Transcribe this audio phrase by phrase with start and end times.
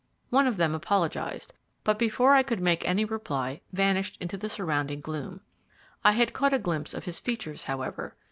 [0.31, 1.53] One of them apologized,
[1.83, 5.41] but before I could make any reply vanished into the surrounding gloom.
[6.03, 8.15] I had caught a glimpse of his features, however.